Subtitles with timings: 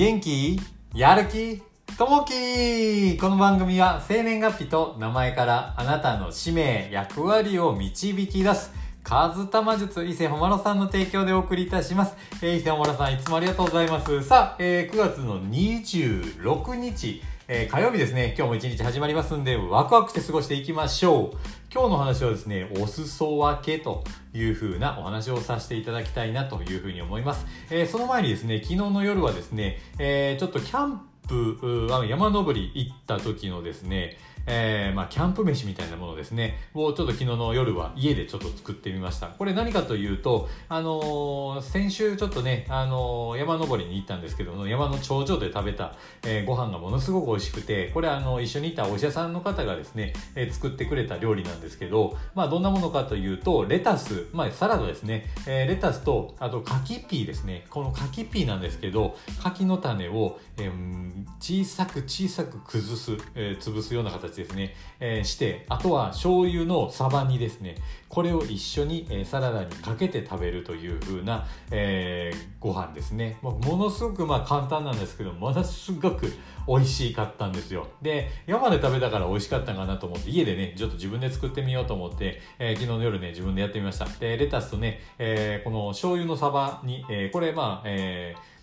[0.00, 0.58] 元気？
[0.94, 1.60] やる気？
[1.98, 3.18] ともき？
[3.18, 12.16] この番組は生年月日と名前からあなたの使命、役割を導き出す、カズタマ術伊勢ほまろさんの提供でお送りいたします。
[12.40, 14.22] えー、伊勢ほまろさんいつもありがとうございます。
[14.24, 21.36] さあ、えー、9月の26日、えー、火曜日ですね、今日も一日始まりますんで、ワクワクして過ごしていきましょう。
[21.72, 24.02] 今日の話はですね、お裾分けと
[24.34, 27.46] いう風なお話をさせていただきたいなというふうに思います。
[27.70, 39.28] えー、その前にですね、昨日の夜はですね、えー、ちょっとキャンプ、山登り行った時のですね、えー、まあ、キャンプ飯みたいなものですね、をちょっと昨日の夜は家でちょっと作ってみました。
[39.28, 57.66] これ何かというと、あのー、先週ちょっとね、あのー、山登りに行ったんですけども、山の頂上で食べた、えー、ご飯がものすごく美味しくて、これあの、一緒にいたお医者さんの方がですね、えー、作ってくれた料理なんですけど、まあ、どんなものかというと、レタス、まあ、サラダですね、えー、レタスと、あと柿ピーですね。
[57.70, 67.76] この柿ピーなんですけど、柿の種を、えー、小さく小さく崩す、えー、潰すような形ですね、えー、してあとは醤油のサバ煮ですね。
[68.08, 73.38] これを一緒に、えー、サラダにかけて食べるという風な、えー、ご飯ですね。
[73.40, 76.32] ものすごくまあ簡単なんですけどものすごく
[76.66, 77.86] 美味しかったんですよ。
[78.02, 84.06] で山で食べたから美味しかったかなと思って家でねちょっと自分で作ってみようと思って、えー、昨日の夜ね自分でやってみました。
[84.06, 88.59] でレタスとね、えー、この醤油のサバに、えー、これまあ、えー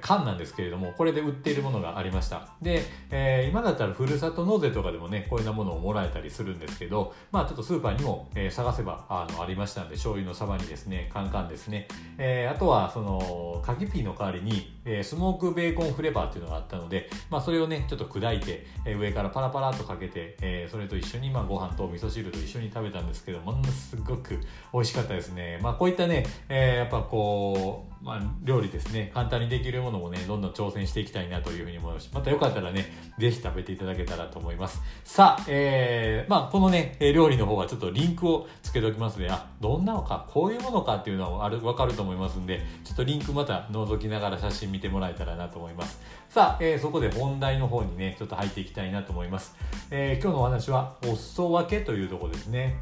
[0.00, 2.48] 缶なんですけれども、これで売っているものがありました。
[2.60, 11.88] で、えー、今だったらふるさと納税とかでもね、こういうなものをもらえたりするんですけど、まあちょっとスーパーにも、えー、探せばあのありましたんで、醤油のサバにですね、カンカンですね。
[12.18, 24.38] えー、あとは、その、カキピーの代わりに、えー、スモークベーコンフレーバーっていうのがあったので、まあそれをね、ちょっと砕いて、えー、上からパラパラとかけて、えー、それと一緒に、まあご飯と味噌汁と一緒に食べたんですけど、ものすごく
[24.72, 25.58] 美味しかったですね。
[25.62, 32.10] まあこういったね、えー、やっぱこう、まあ、料理ですね簡単にできるうものもねどんどん挑戦していきたいなというふうに思います。
[32.12, 34.80] またよかったらねぜひ食べていただけたらと思います。
[35.04, 46.00] さあ、えー、まあこのね料理の方はちょっとリンクをつけておきますのであどんなのかこういうものかっていうのはある分かると思いますんでちょっとリンクまた覗きながら写真見てもらえたらなと思います。
[46.28, 49.56] さあ、えー、そこで本題の方にねちょっと入っていきたいなと思います、
[49.90, 52.76] えー、今日のお話はお裾分けというとこですね。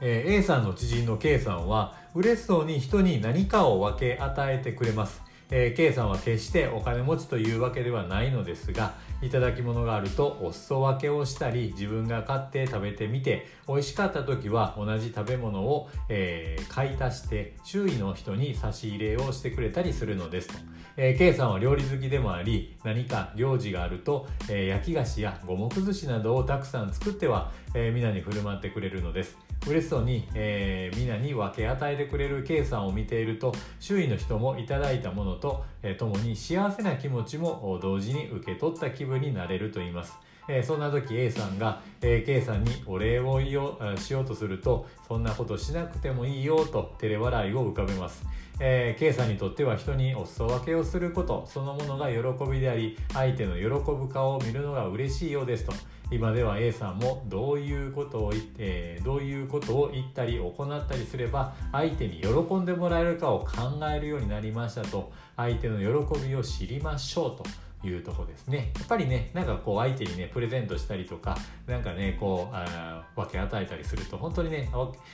[0.00, 5.22] えー、A さんの知人の K さんは嬉しそうに人に何かを分け与えてくれます。
[5.50, 20.54] えー、K さんは決してお金持ちというわけではないのですがいただき物があるとお裾分けをしたり自分が買って食べてみて美味しかった時は同じ食べ物を、えー、買い足して周囲の人に差し入れをしてくれたりするのですと、
[20.96, 29.46] えー、K さんは料理好きでもあり何か行事があると、えー、焼き菓子や五目寿司などをたくさん作っては、えー、皆に振る舞ってくれるのです。
[29.66, 40.14] 嬉しそうに、えー、皆に分け与えてくれる K さんを見ていると周囲の人もいただいたものと、えー、共に幸せな気持ちも同時に受け取った気分になれると言います。
[40.48, 48.24] えー、そんな時 A さんが、えー、K さんにお礼を言おしようとするとそんなことしなくてもいいよと照れ笑いを浮かべます、
[48.60, 55.72] えー、K さんにとっては人にお裾分けをすることそのものが喜びであり相手の喜ぶ顔を見るのが嬉しいようですと
[56.10, 67.44] 今では A さんもどういうことを言って、えー、どういうことを言ったり行ったりすれば相手に喜んでもらえるかを考えるようになりましたと相手の喜びを知りましょうと。
[67.84, 68.72] いうとこですね。
[68.76, 74.70] やっぱりね、なんかこう相手にね、プレゼントしたりとか、なんかね、こう、あ分け与えたりすると、本当にね、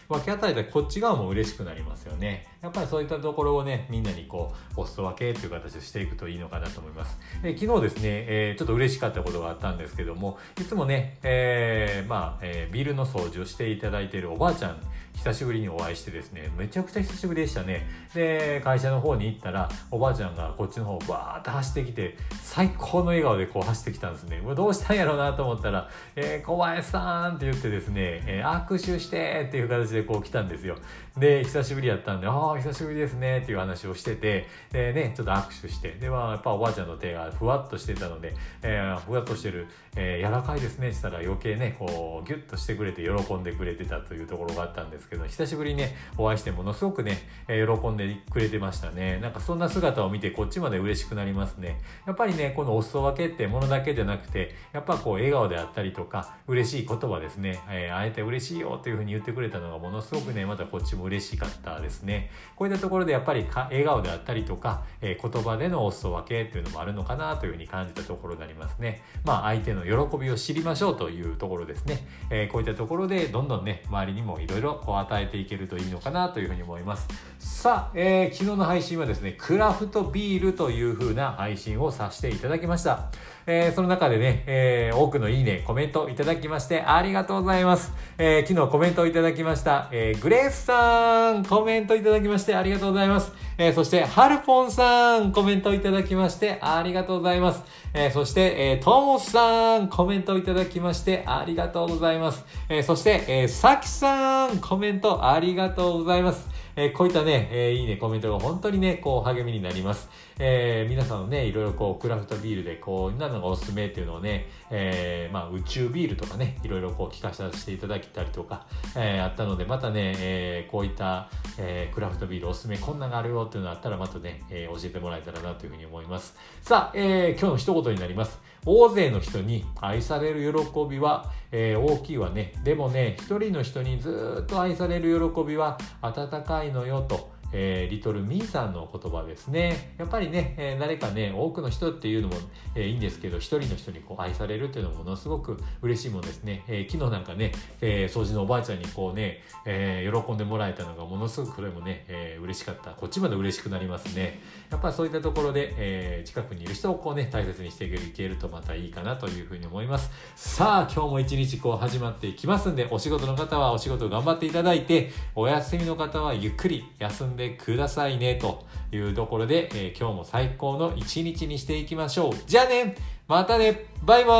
[0.08, 2.46] 分け与えたらこっち側も嬉しくなりますよね。
[2.62, 7.18] やっぱりそういったところをね、みんなにこう、お裾分けっていう形でしていくといいのかなと思います。
[7.42, 14.80] で昨日ですね、えー、ちょっと嬉しかったことがあったんですけども、いつもね、えー、まあ、えー、ビルの掃除をしていただいているおばあちゃん、
[15.14, 17.86] 久しぶりにお会いしてですね、めちゃくちゃ久しぶりでしたね。
[18.14, 22.16] で、会社の方に行ったら、おばあちゃんがこっちの方をバーって走ってきて、
[22.62, 24.38] 最高の笑顔でこう走ってきたんですね。
[24.38, 30.76] もうどうしたんやろうなと思ったら、えー、小林さんって言ってですね、えー、握手してっていう形でこう来たんですよ。
[31.18, 38.32] で、久しぶりやったんで、ああ、久しぶりですねっていう話をしてて、でね、ちょっと握手して、で、まあ、やっぱおばあちゃんの手がふわっとしてたので、
[38.62, 39.66] えー、ふわっとしてる、
[39.96, 49.18] えー、柔らかいですねって言ったら余計ね、こう、ギュッとしてくれて喜んでくれてたというところがあったんですけど、久しぶりにね、お会いしてものすごくね、喜んでくれてましたね。
[49.20, 51.80] なんかそんな姿を見てこっちまで嬉しくなりますね。
[52.06, 62.30] やっぱりね、ね、このお裾分けってものだけじゃなくて、やっぱこう笑顔であったりとか、嬉しい言葉ですね、えー、あえて嬉しいよというふうに言ってくれたのがものすごくね、またこっちも嬉しかったですね。
[62.56, 69.02] こういったところでやっぱりか笑顔であったりとか、えー、言葉でのお裾分けっていうのもあるのかなというふうに感じたところになりますね。
[69.24, 72.06] まあ相手の喜びを知りましょうというところですね。
[72.30, 77.06] えー、こういったところでどんどんね、周りにもいろいろこう与えていけるといいのかなというふうに思います。
[77.38, 83.10] さあ、えー、昨日の配信はですね、クラフトビールという風な配信をさせていただきました。
[83.46, 87.92] えー、その中でね、えー、多くのいいね、コメントいただきましてありがとうございます。
[88.18, 93.32] えー、昨日コメントいただきました、えグレースさん、コメントいただきましてありがとうございます。
[93.58, 97.62] えそして、ハルポンさん、コメントいただきましてありがとうございます。
[97.94, 102.44] えそして、えトモさん、コメントいただきましてありがとうございます。
[102.68, 106.52] えそして、えさきさん、コメントありがとうございます。
[106.74, 110.08] えー、こういったね、えー、いいね、コメントが本当にね、こう励みになります。
[110.38, 126.36] えー、皆さんのね、いろいろこう、クラフトビールで、こう、なのがおすすめっていうのをね、えー、まあ、宇宙ビールとかね、いろいろこう、聞かさせていただきたりとか、えー、あったので、またね、えー、こういった、え、クラフトビールおすすめ、こんながあるよっていうのがあったら、またね、え、教えてもらえたらなというふうに思います。
[126.60, 128.40] さあ、え、今日の一言になります。
[128.64, 132.54] 大勢の人に愛される喜びは、え、大きいわね。
[132.64, 137.30] でもね、一人の人にずっと愛される喜びは温かいのよと。
[137.52, 139.94] えー、リトルミーさんの言葉ですね。
[139.98, 142.34] やっぱりね、えー、誰かね、多くの人っていうのも、
[142.74, 146.64] えー、いいんですけど、一人の人にこう愛されるっていうのもものすごく嬉しいものですね。
[146.68, 152.90] え昨日なんかね、え掃除のおばあちゃんにこうね、え喜んでもらえたのがものすごくこれもね、え嬉しかった。
[152.90, 154.40] こっちまで嬉しくなりますね。
[154.70, 160.10] やっぱりそういったところで、え近くにいる人をこうね、大切にしていけるとまたいいかなというふうに思います。
[160.36, 172.32] さあ、今日も一日こう始まっていきますんで、お仕事の方はお仕事頑張っていただいて、お休みの方はゆっくり休んでくださいね、というところで、えー、今日も最高の一日にしていきましょう。
[172.46, 172.96] じゃあね
[173.28, 174.34] またねバイバ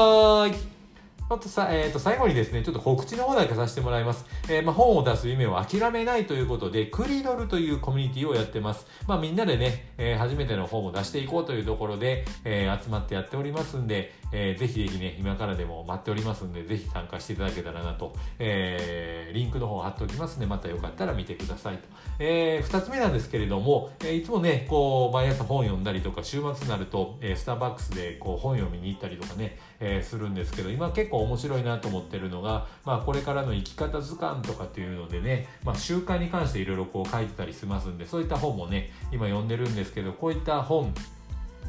[0.47, 0.73] ーイ
[1.33, 4.27] あとさ、えっ、ー、と、最後にですね、ちょっと告知の方だけさせてもらいます。
[4.51, 8.87] えー、まあ、本を出す夢を諦めないということで、クリドルというコミュニティをやってます。
[9.07, 21.83] まあ、みんなでね、えー、初めての本を出していこうというところで、え集まってやっておりますんで、えぜひぜひね、今からでも待っておりますんで、ぜひ参加していただけたらなと、えリンクの方を貼っておきますんで、またよかったら見てくださいと。
[22.19, 40.93] え二つ目なんですけれども、えいつもね、こう、毎朝本読んだりとか、週末になると、えスターバックスでこう本読みに行ったりとかね、えするんですけど、今結構面白いなと思ってるのが、まあ、これからの生き方図鑑とかっていうのでね、まあ、習慣に関していろいろこう書いてたりしますんでそういった本もね今読んでるんですけどこういった本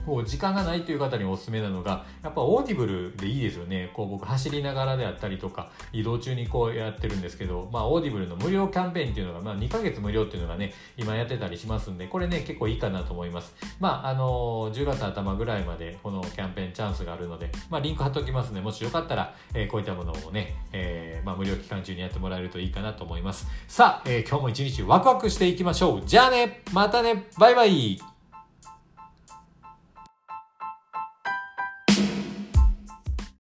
[0.06, 3.92] もう時間がないという方におすすめなのが、やっぱ Audible でいいですよね。
[3.94, 13.56] こう僕走りながらであったりとか、移動中にこうやってるんですけど、まあ Audible の無料キャンペーンっていうのが、まあ2ヶ月無料っていうのがね、今やってたりしますんで、これね、結構いいかなと思います。
[13.80, 23.48] まああの、10月頭ぐらいまでこのキャンペーンチャンスがあるので、まあリンク貼っておきますので、もしよかったら、えー、こういったものをね、えー、まあ無料期間中にやってもらえるといいかなと思います。
[23.68, 26.02] さあ、えー、今日も一日ワクワクしていきましょう。
[26.06, 28.13] じゃあね、またね、バイバイ